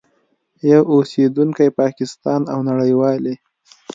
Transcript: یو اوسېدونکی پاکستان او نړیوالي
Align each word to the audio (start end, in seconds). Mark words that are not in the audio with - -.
یو 0.71 0.81
اوسېدونکی 0.91 1.69
پاکستان 1.81 2.41
او 2.53 2.59
نړیوالي 2.69 3.35